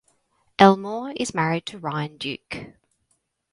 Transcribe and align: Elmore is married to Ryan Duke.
Elmore 0.57 1.11
is 1.15 1.35
married 1.35 1.67
to 1.67 1.77
Ryan 1.77 2.17
Duke. 2.17 2.73